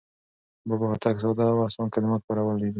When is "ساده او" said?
1.23-1.57